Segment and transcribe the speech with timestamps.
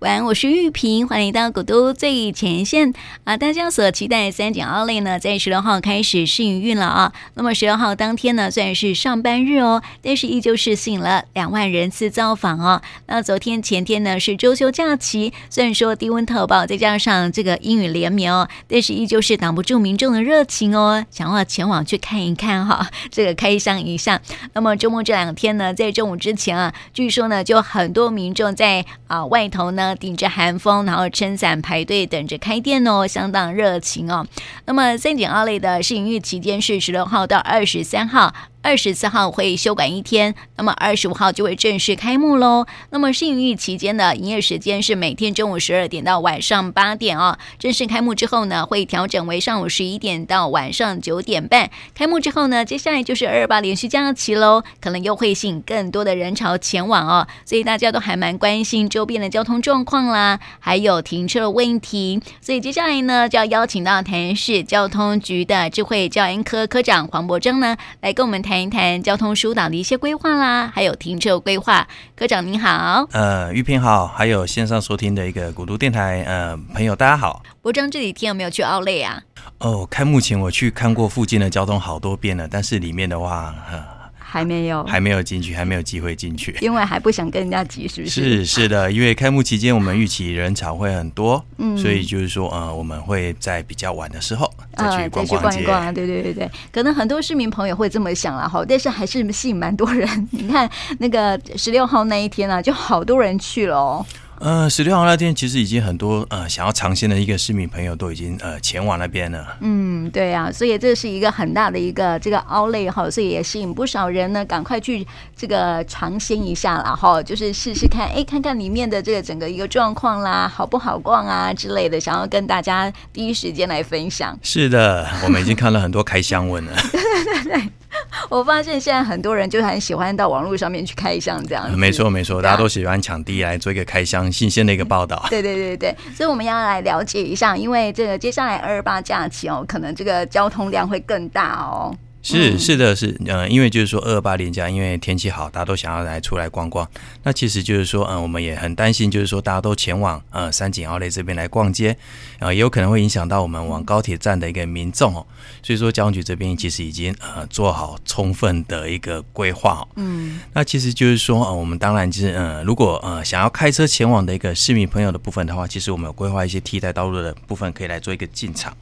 [0.00, 3.36] 晚安，我是玉萍，欢迎到古都最前线啊！
[3.36, 7.12] 大家所期待三井奥莱呢，在十六号开始试营运了啊。
[7.34, 12.80] 那么十六号当天呢，虽然是上班日哦，但是依旧是吸引了两万人次造访哦。
[13.06, 24.20] 那昨天前天呢是周休假期，虽然说低温特报，再加上这个阴雨连绵哦，但是依旧是挡不住民众的热情哦，想要前往去看一看哈、这个开箱一下。
[24.52, 29.87] 那么周末这两天呢，在中午之前啊，据说呢就很多民众在啊外头呢。
[29.94, 34.26] 顶着寒风，然后撑伞排队等着开店哦，相当热情哦。
[34.66, 38.32] 那么三井奥莱的试营业期间是十六号到二十三号。
[38.68, 42.66] 二十四号会休馆一天，那么二十五号就会正式开幕喽。
[42.90, 47.38] 那么试营运期间的营业时间是每天中午十二点到晚上八点哦。
[47.58, 51.70] 正式开幕之后呢，会调整为上午十一点到晚上九点半。
[51.94, 57.26] 开幕之后呢，接下来就是二八连续假期喽，可能又会吸引更多的人潮前往哦。
[57.46, 62.20] 所以大家都还蛮关心周边的交通状况啦，还有停车的问题。
[62.42, 68.42] 所以接下来呢，就要邀请到台南市交通局的智慧教研科科长黄柏铮呢，来跟我们。
[68.42, 71.86] 谈一谈交通疏导的一些规划啦，还有停车规划。
[72.16, 77.42] 科长您好，呃，玉萍好，还有线上收听的一个古都电台呃朋友大家好。
[77.62, 79.22] 博章这几天有没有去奥莱啊？
[79.58, 83.84] 哦，开幕前我去看过附近的交通好多遍了，但是里面的话，呃
[84.30, 88.44] 还没有，还没有进去，还没有机会进去，因为还不想跟人家挤，是不是？
[88.44, 100.28] 是是的，因为开幕期间我们预期人潮会很多，嗯，所以就是说，呃，我们会在比较晚的时候再去逛逛街，呃、再去逛一逛啊，对对对对，可能很多市民朋友会这么想了哈，但是还是吸引蛮多人。
[100.32, 100.68] 你看
[100.98, 104.04] 那个十六号那一天啊，就好多人去了哦。
[104.40, 109.56] 呃，十六号那天其实已经很多呃想要尝鲜的一个市民朋友都已经呃前往那边了。
[109.60, 124.38] 嗯，对啊，所以这是一个很大的一个这个奥莱哈，所以也吸引不少人呢，赶快去这个尝鲜一下啦哈，就是试试看，哎，看看里面的这个整个一个状况啦，好不好逛啊之类的，想要跟大家第一时间来分享。
[124.42, 126.72] 是的，我们已经看了很多开箱文了。
[126.92, 127.72] 对对对对。
[128.28, 135.24] 我发现现在很多人就很喜欢到网络上面去开箱这样子，没错没错，大家都喜欢抢第一来做一个开箱新鲜的一个报道。
[135.30, 141.94] 对对对对，所以我们要来了解一下，因为这个接下来二二八假期哦，可能这个交通量会更大哦。
[142.20, 146.86] 是是的，是呃，因为就是说二二八连假，因为天气好，大家都想要来出来逛逛。
[147.22, 151.96] 那其实就是说，嗯、呃，我们也很担心，就是说大家都前往呃三井奥莱这边来逛街，
[152.40, 155.24] 呃，也有可能会影响到我们往高铁站的一个民众哦。
[155.62, 159.86] 所以说交通局这边其实已经呃做好充分的一个规划。
[159.94, 168.76] 嗯，那其实就是说，呃，我们当然就是呃，如果呃想要开车前往的一个市民朋友的部分的话，其实我们有规划一些替代道路的部分，可以来做一个进场。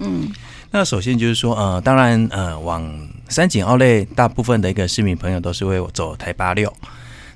[0.00, 0.28] 嗯。
[0.72, 2.88] 那首先就是说，呃，当然，呃，往
[3.28, 6.72] 三井奥莱大部分的一个市民朋友都是会走台八六，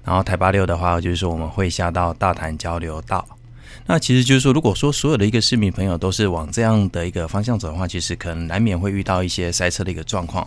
[0.04, 3.26] 然后台八六的话，就是说我们会下到大潭交流道。
[3.86, 10.46] 那其实就是说，如果说所有的一个市民朋友都是往这样的一个方向走的话，其实可能难免会遇到一些塞车的一个状况。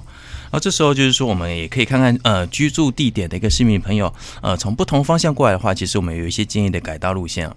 [0.50, 7.50] 而这时候就是说，我们也可以看看呃居住地点的一个市民朋友，呃从不同方向过来的话，其实我们有一些建议的改道路线。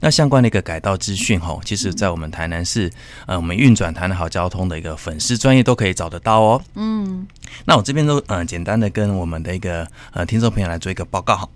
[0.00, 2.92] 那相关的一个改道资讯吼，其实在我们台南市
[3.26, 6.62] 呃我们运转台南好交通的一个粉丝专业都可以找得到哦。
[6.74, 7.26] 嗯，
[7.64, 11.48] 那我这边都呃简单的跟我们的一个呃听众朋友来做一个报告哈。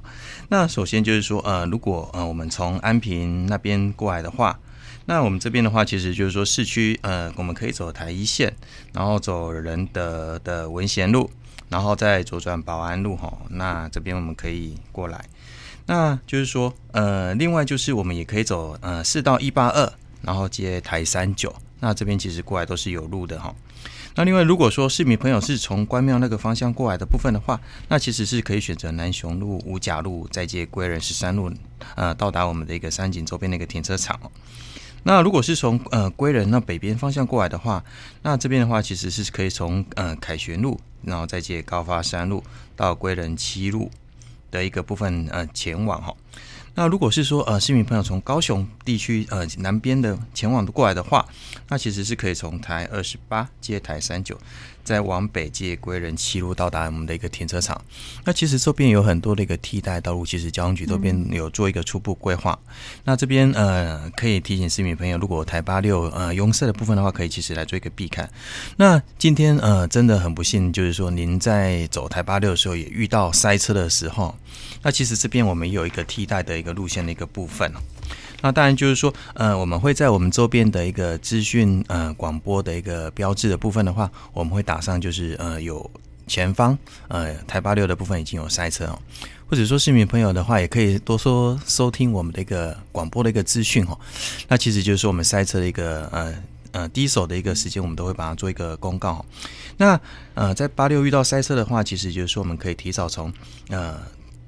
[0.48, 4.58] 那首先就是说，呃，如果呃我们从安平那边过来的话，
[5.06, 8.54] 那我们这边的话，其实就是说市区，呃，我们可以走台一线，
[8.94, 11.28] 然后走仁德的文贤路，
[11.68, 13.36] 然后再左转保安路哈。
[13.50, 15.22] 那这边我们可以过来。
[15.86, 21.52] 那就是说，呃，另外就是我们也可以走呃四到一八二，然后接台三九。
[21.80, 23.52] 那这边其实过来都是有路的哈。
[24.16, 31.50] 那另外，如果说市民朋友是从关庙那个方向过来的部分的话，那其实是可以选择南雄路、五甲路，再接归仁十三路，
[31.94, 34.18] 呃，到达我们的一个山景周边的一个停车场。
[35.04, 37.82] 那如果是从呃归仁那北边方向过来的话，
[38.22, 42.42] 那这边的话其实是可以从呃凯旋路，然后再接高发山路
[42.76, 43.90] 到归仁七路
[44.50, 46.14] 的一个部分呃前往哈。
[46.74, 51.26] 那如果是说呃市民朋友从高雄地区呃南边的前往过来的话，
[51.68, 54.38] 那其实是可以从台二十八接台三九。
[54.90, 57.80] 在往北接归仁七路到达我们的一个停车场，
[58.24, 62.58] 那其实这边有很多的一个替代道路，其实交通局这边有做一个初步规划。
[63.04, 68.28] 那这边呃可以提醒市民朋友，如果台八六呃拥塞的部分的话，可以其实来做一个避开。
[68.78, 74.34] 那今天呃真的很不幸，就是说您在走台八六的时候也遇到塞车的时候，
[74.82, 77.72] 那其实这边我们有一个替代的一个路线的一个部分。
[78.42, 85.90] 那当然就是说，呃，我们会在我们周边的一个资讯呃广播的一个标志的部分的话，我们会打上就是呃有
[86.26, 86.78] 前方，
[87.08, 88.98] 呃，台八六的部分已经有塞车哦，
[89.48, 93.98] 或者说市民朋友的话，也可以多说收听我们的一个广播的一个资讯哦。
[94.48, 96.34] 那其实就是说我们塞车的一个呃
[96.72, 99.24] 呃第一手的一个时间，我们都会把它做一个公告。
[99.76, 100.00] 那
[100.34, 103.32] 呃，在八六遇到塞车的话，其实就是说我们可以提早从
[103.68, 103.98] 呃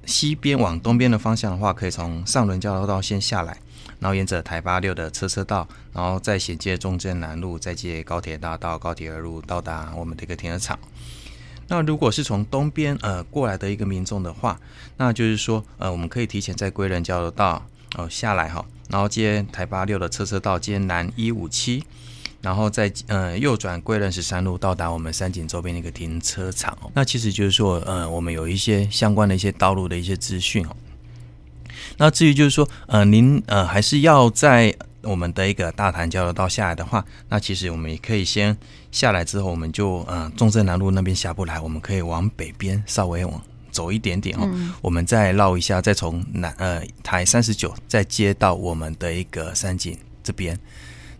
[0.06, 3.56] 西边往东边的方向的话，可以从上轮交流道先下来。
[4.02, 10.76] 然后沿着台八六的车车道，然后再衔接中正南路，再接高铁大道、高铁二路，到达我们的一个停车场。
[11.68, 14.60] 那如果是从东边呃过来的一个民众的话，
[14.96, 17.64] 那就是说呃我们可以提前在归仁交流道
[17.96, 21.84] 哦、下来哈，然后接台八六的车车道，接南一五七，
[22.40, 26.76] 然后再呃右转归仁十三路，到达我们三井周边的一个停车场。
[26.92, 30.74] 那其实就是说呃我们有一些相关的一些道路的一些资讯哦。
[32.02, 38.58] 那至于就是说，呃，您呃还是要在我们的一个大潭交流道下来的话，那其实我们也可以先
[38.90, 43.40] 下来之后，我们就呃中正南路那边下不来，我们可以往北边稍微往
[43.70, 50.58] 走一点点哦，嗯、我们再绕一下，再从南呃台三十九再接到我们的一个山景这边。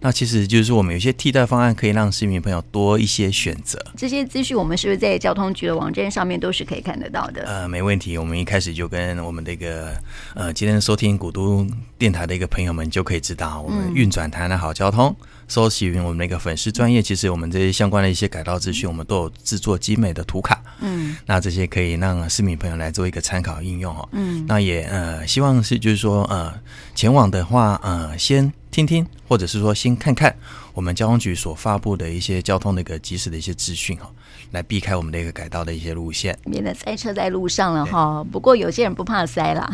[0.03, 3.79] 那其实就是说，我们有些替代方案，可以让市民朋友多一些选择。
[3.97, 7.45] 这些资讯，我们是不是在交通局的网站上面都是可以看得到的？
[7.45, 8.19] 呃，没问题。
[8.19, 9.97] 我们一开始就跟我们的一个
[10.35, 11.67] 呃，今天收听古都
[11.97, 15.15] 电台的一个朋友们就可以知道，我们运转台南好交通，
[15.47, 20.62] 搜寻我们那个粉丝专业，其实我们这些相关的一些改道资讯，我们都有制作精美的图卡。
[20.83, 24.07] 嗯，那这些可以让市民朋友来做一个参考应用哈。
[24.13, 26.53] 嗯，那也呃，希望是就是说呃，
[26.95, 28.53] 前往的话呃，先。
[28.73, 30.35] 听听，或者是说先看看
[30.73, 34.11] 我们交通局所发布的一些交通的一个及时的一些资讯哈，
[34.53, 38.25] 来避开我们的一个改道的一些路线，免得塞车在路上了哈。
[38.31, 39.69] 不过有些人不怕塞啦，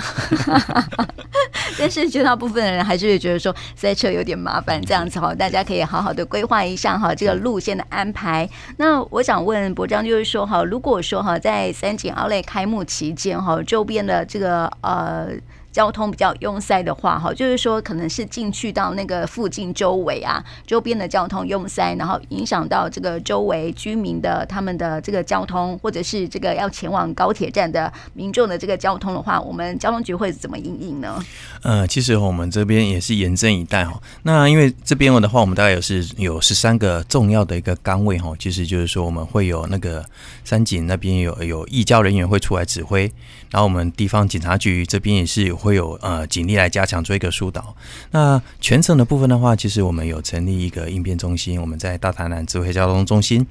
[1.79, 8.49] 但是绝大部分的人还是会觉得说塞车有点麻烦，这样子哈， 大家可以好好的规划一下哈这个路线的安排。
[8.77, 15.29] 那我想问博章，就是说哈，如果说哈在三井奥莱开幕期间哈，周边的这个呃。
[15.71, 31.23] 交通比较拥塞的话，哈，就是说可能是进去到那个附近周围啊，周边的交通拥塞，然后影响到这个周围居民的他们的这个交通，或者是这个要前往高铁站的民众的这个交通的话，我们交通局会怎么应应呢？
[31.63, 34.01] 呃，其实我们这边也是严阵以待哈。
[34.23, 40.05] 那因为这边的话，我们大概有是有十三个重要的一个岗位哈，其实就是说我们会有那个
[40.45, 43.03] 三井那边有有义交人员会出来指挥，
[43.51, 45.58] 然后我们地方警察局这边也是有。
[45.59, 47.75] 会有呃警力来加强做一个疏导。
[48.13, 53.47] 那全程的部分的话，其实我们有成立一个应变中心，我们在大台南智慧交通中心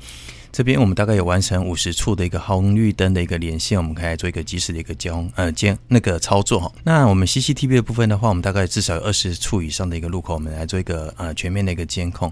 [0.52, 6.72] 这边，我们大概有完成五十处的一个红绿灯的一个连线，我们可以做一个及时的一个交呃监那个操作哈。
[6.84, 12.32] 那我们 CCTV 的部分的话，我们大概至少有二十处以上的一个路口，我们来做一个呃全面的一个监控。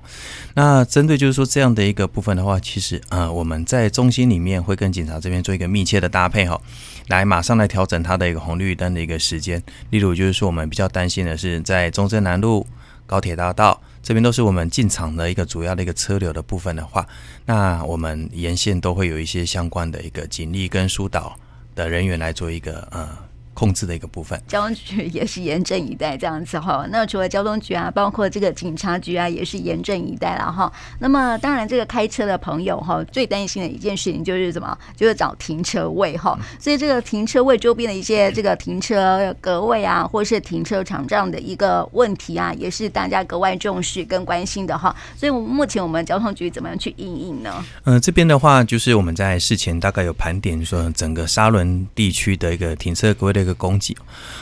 [0.53, 6.59] 那针对就是说这样的一个部分的话，其实呃我们在中心里面会跟警察这边做一个密切的搭配哈。
[7.07, 9.61] 来，马上来调整它的一个红绿灯的一个时间。
[9.91, 12.65] 例如，就是说我们比较担心的是，在中正南路、
[13.05, 17.07] 高铁大道这边都是我们进场的一个主要的一个车流的部分的话，
[17.43, 21.35] 那我们沿线都会有一些相关的一个警力跟疏导
[21.73, 23.09] 的人员来做一个呃。
[23.55, 26.85] 控制的一个部分，交通局也是严阵以待这样子哈。
[26.91, 30.71] 那除了交通局啊，包括这个警察局啊，也是严阵以待了哈。
[30.99, 34.77] 那么当然，这个开车的朋友哈，最担心的一件事情就是什么？
[34.97, 36.37] 就是找停车位哈。
[36.59, 44.93] 所以这个停车位周边的一些这个停车格位啊，或是停车场这样的一个问题啊，也是大家格外重视跟关心的哈。
[45.15, 47.63] 所以，我们目前我们交通局怎么样去应应呢？
[47.85, 53.44] 嗯、呃，这边的话，就是我们在事前大概有盘点说整个沙仑地区的一个停车格位的。
[53.45, 53.95] 一个供给，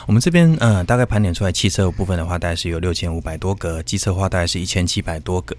[0.08, 5.56] 我们这边呃大概盘点出来，汽车部分的话，大概是有六千五百多个；机车的话，大概是一千七百多个。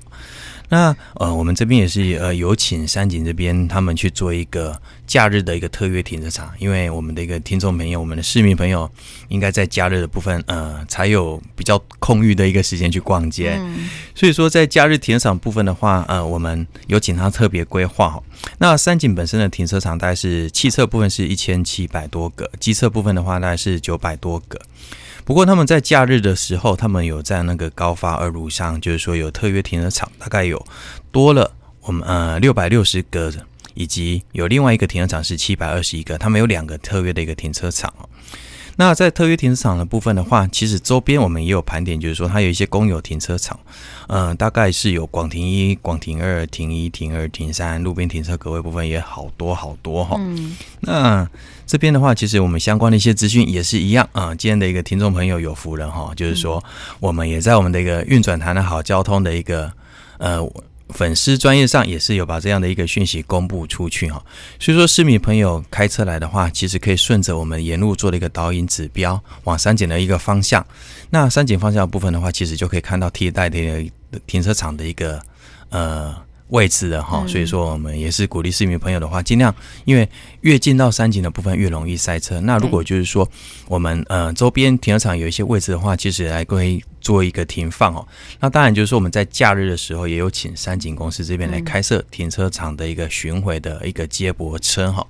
[0.68, 8.90] 那呃，我们这边也是呃有请山景这边他们去做一个假日的一个特约停车场，因为我们的一个听众朋友，我们的市民朋友，
[9.28, 18.20] 应该在假日的部分呃才有比较空余的一个时间去逛街，嗯、所以说在假日停车场部分的话，呃，我们有请他特别规划。
[18.58, 24.60] 那山景本身的停车场大概是汽车部分是一千七百多个，机车部分的话大概是九百多个。
[25.24, 30.62] 不过他们在假日的时候，他们有在那个高发二路上，就是说有特约停车场，大概有
[31.10, 31.50] 多了
[31.80, 33.32] 我们呃六百六十个，
[33.72, 37.92] 以及有另外一个停车场是七百二十一个，他们有两个特约的一个停车场。
[38.76, 43.58] 那在特约停车场的部分的话，其实周边我们也有盘点，就是说它有一些公有停车场，
[44.08, 50.16] 嗯、呃，大概是有广停一、广停二、停一、停二、停三，路边停车格位部分也好多好多哈。
[50.18, 51.28] 嗯，那
[51.66, 54.36] 这边的话，其实我们相关的一些资讯也是一样啊、呃。
[54.36, 56.62] 今天的一个听众朋友有福了哈，就是说
[57.00, 59.72] 我们也在我们的一个运转谈的好交通的一个
[60.18, 60.40] 呃。
[60.94, 64.24] 粉丝专业上也是有把这样的一个讯息公布出去哈，
[64.58, 70.66] 所以说市民朋友开车来的话，其实可以顺着我们沿路做的一个导引指标，往三井的一个方向。
[71.10, 73.90] 那三井方向部分的话，其实就可以看到替代的
[74.26, 75.20] 停车场的一个
[75.68, 76.23] 呃。
[76.48, 80.08] 位置的哈，所以说我们也是鼓励市民朋友的话，尽量因为
[80.42, 82.40] 越近到山景的部分越容易塞车。
[82.42, 83.28] 那如果就是说
[83.66, 88.06] 我们呃周边停车场有一些位置的话，其实还可以做一个停放哦。
[88.40, 95.06] 那当然就是说我们在假日的时候也有请山景公司这边来开设停车场的一个巡回的一个接驳车哈。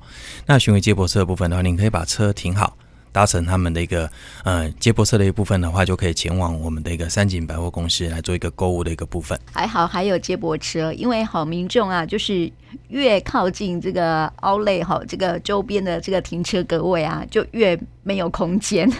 [0.47, 2.77] 那巡回接驳车的部分的话，您可以把车停好。
[3.15, 4.11] 搭乘他们的一个
[4.43, 9.39] 呃接驳车的一部分的话，就可以前往我们的一个三井百货公司来做一个购物的一个部分。
[9.53, 12.51] 还好还有接驳车，因为好民众啊，就是
[12.89, 18.91] 越靠近这个奥莱哈，这个周边的这个停车格位啊，就越没有空间。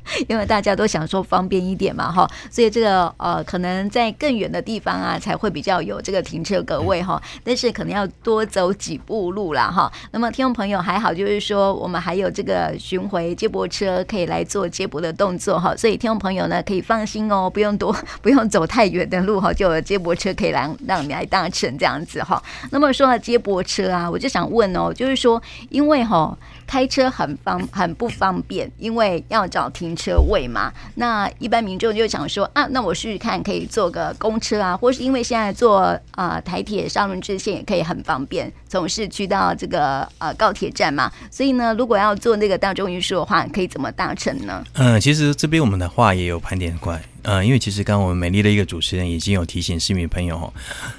[0.28, 7.20] 因为大家都想说方便一点嘛，哈，所以这个呃，可能在更远的地方啊，才会比较有这个停车格位哈。
[7.44, 9.90] 但是可能要多走几步路啦，哈。
[10.10, 15.76] 那么听众朋友还好，就是说我们还有这个巡回接驳车可以来做接驳的动作哈。
[15.76, 22.42] 所以听众朋友呢可以放心哦，不用多 不用走太远的路哈，就有接驳车可以来让你来搭乘这样子哈。
[22.70, 26.36] 那么说到接驳车啊，我就想问哦，就是说因为哈。
[26.72, 30.72] 开车很方很不方便，因为要找停车位嘛。
[30.94, 35.80] 那一般民众就想说啊，那我试试看可以坐个公车啊，或是因为现在坐
[36.12, 41.12] 啊、呃、台铁沙仑支线也可以很方便，从市区到这个呃高铁站嘛。
[41.30, 44.64] 所以呢，如果要坐那个大众运输的话，可以怎么搭乘呢？
[44.72, 46.98] 嗯，其实这边我们的话也有盘点过。
[47.22, 50.52] 呃，因为其实刚刚我们美丽的一个主持人已经有提醒市民朋友哦，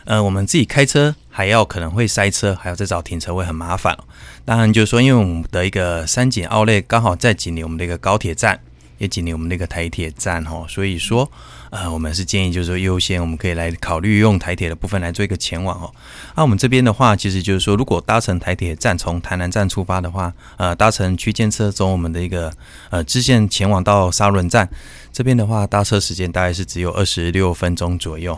[0.06, 3.98] 呃，我们自己开车还要可能会塞车，还要再找停车位，很麻烦。
[4.46, 8.60] 当然就是说，因为我们的一个三井奥莱刚好在紧邻我们的一个高铁站，
[8.98, 11.32] 也紧邻我们的一个台铁站哦，所以说。
[11.74, 15.92] 呃，我们是建议就是说优先，我们可以来考虑用台铁的部分来做一个前往哦。
[16.36, 22.54] 那、我们这边的话，其实就是说，如果搭乘台铁站从台南站出发的话，呃，搭乘区间车从我们的一个
[22.92, 24.70] 呃支线前往到沙仑站
[25.14, 28.36] 这边的话，搭车时间大概是只有二十六分钟左右。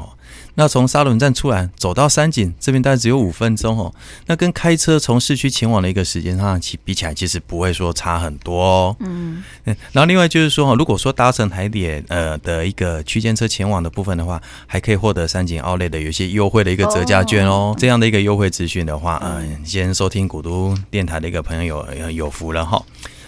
[0.56, 3.94] 那从沙仑站出来走到山景这边大概只有五分钟哦，
[4.26, 8.96] 那跟开车从市区前往的一个时间上其比起来，其实不会说差很多哦。
[9.00, 17.76] 嗯，然后另外就是说，如果说搭乘台铁呃的一个区间车前往的部分的话，还可以获得山景奥莱的有些优惠的一个折价券哦。
[17.78, 22.82] 这样的一个优惠资讯的话，嗯，先收听古都电台的一个朋友有有福了哈。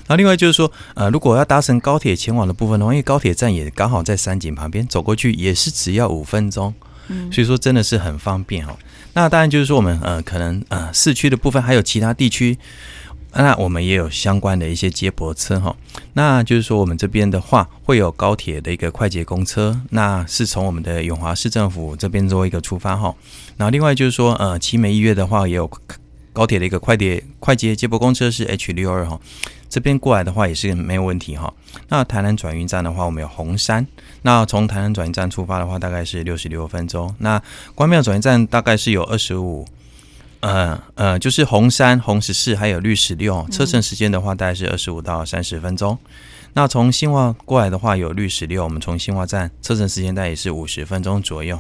[0.08, 6.74] 那另外就是说，呃，如果要搭乘高铁前往的部分的话，因为高铁站也刚好在山景旁边，走过去也是只要五分钟。
[7.32, 8.78] 所以说真的是很方便哦。
[9.14, 12.58] 那当然就是说我们呃可能呃市区的部分还有其他地区，
[13.32, 15.74] 那我们也有相关的一些接驳车哈。
[16.16, 23.16] 那就是说我们这边的话会有高铁的一个快捷公车，那是从我们的永华市政府这边做一个出发哈。
[23.56, 25.72] 然后另外就是说呃奇美医院的话也有
[26.34, 29.18] 高铁的一个快捷快捷接驳公车是 H 六二哈。
[29.70, 31.54] 这边过来的话也是没有问题哈。
[31.90, 33.86] 那台南转运站的话，我们有红山。
[34.22, 37.14] 那从台南转运站出发的话，大概是六十六分钟。
[37.20, 37.42] 那
[37.76, 39.66] 关庙转运站大概是有二十五，
[40.48, 45.98] 呃呃，就是红山、红十四还有绿十六，车程时间的话，大概是二十五到三十分钟。
[46.54, 51.60] 那从新化过来的话，有绿十六，我们从新化站车程时间大概也是五十分钟左右，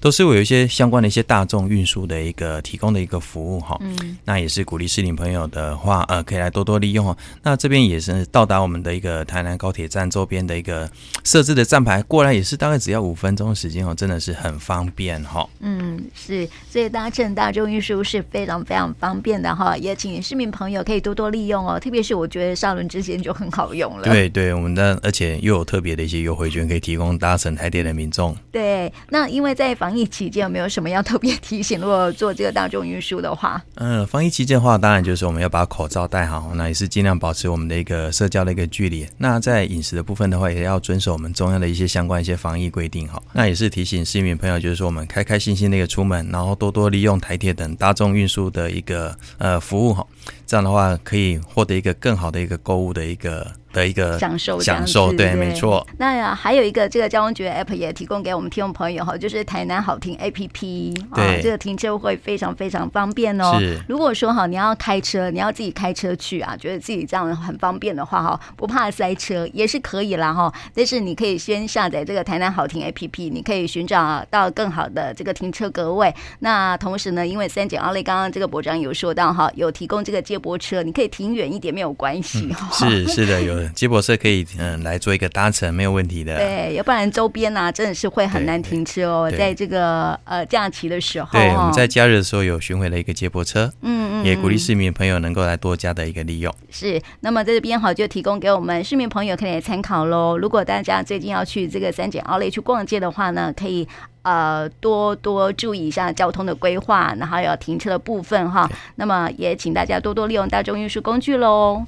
[0.00, 3.78] 都是会有一些相关的一些大众运输的一个提供的一个服务哈。
[3.80, 7.16] 嗯，那也是鼓励市民朋友的话，呃，可以来多多利用哦。
[7.42, 10.90] 那这边也是到达我们的一个台南高铁站周边的一个
[11.22, 15.48] 设置的站牌，过来也是大概只要五分钟的时间哦，真的是很方便哈。
[15.60, 21.80] 嗯，是，所以搭乘大众运输是非常非常方便的哈，也请市民朋友可以多多利用哦。
[21.80, 24.04] 特别是我觉得上轮之前就很好用了。
[24.04, 24.34] 对。
[24.34, 28.36] 对我们的，而且又有特别的一些优惠券可以提供搭乘台铁的民众。
[28.50, 31.80] 对，那因为在防疫期间，有没有什么要特别提醒？
[31.80, 39.06] 如果做这个大众运输的话，嗯，防疫期间的话，当然就是我们要把口罩戴好，那也是尽量保持我们的一个社交的一个距离。
[39.16, 43.22] 那在饮食的部分的话，也要遵守我们中央的一些相关一些防疫规定哈。
[43.32, 50.04] 那也是提醒市民朋友，就是说我们开开心心的一个出门，然后多多利用台铁等大众运输的一个呃服务哈。
[50.44, 55.86] 这样的话，可以获得一个更好的一个购物的一个的一个享受，享受对，没错。
[55.98, 63.58] 那还有一个这个交通局的 App 也提供给我们听众朋友哈，就是台南好停 APP，对，这个停车会非常非常方便哦。
[63.58, 70.52] 是，如果说哈你要开车，你要自己开车去啊，觉得自己这样很方便的话哈，不怕塞车也是可以啦哈。
[70.74, 76.12] 但是你可以先下载这个台南好停 APP，你可以寻找到更好的这个停车格位。
[76.40, 80.24] 那同时呢，因为三井奥莱刚刚这个博长有说到哈，有提供这个。
[80.24, 83.06] 接驳车，你可以停远一点没有关系哈、嗯。
[83.06, 86.36] 是是的，有有接驳车可以嗯来做一个搭乘，没有问题的。
[86.36, 91.28] 对，要不然周边呢、啊、真的是会很难停车哦，在这个呃假期的时候。
[91.32, 96.54] 对，我们在假日的时候有巡回了一个接驳车，嗯嗯，也鼓励市民朋友能够来多加的一个利用。
[96.70, 100.36] 是，那么在这边好就提供给我们市民朋友可以来参考喽。
[100.36, 103.88] 如果大家最近要去这个三井奥莱去逛街的话呢，可以。
[104.24, 108.66] 呃，多多注意一下交通的规划，然后有停车的部分哈。
[108.94, 111.84] 那么也请大家多多利用大众运输工具喽。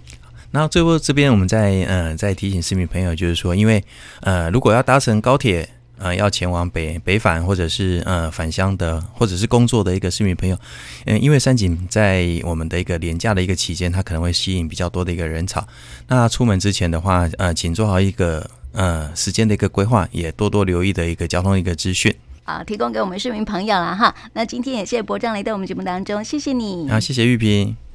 [0.50, 3.82] 那最后这边我们再呃再提醒市民朋友，就是说，因为
[4.20, 10.56] 呃如果要搭乘高铁呃要前往北北返或者是呃返乡的或者是工作的一个市民朋友，
[11.04, 15.66] 嗯、呃，因为山景在我们的一个连假的一个期间，它可能会吸引比较多的一个人潮。
[16.08, 22.14] 那出门之前的话，呃，请做好一个呃时间的一个规划，也多多留意的一个交通一个资讯。
[22.44, 24.14] 啊，提供给我们市民朋友了哈。
[24.32, 26.88] 那今天也谢谢博章来到我们节目当中，谢谢你。
[26.88, 27.76] 好，谢谢玉萍。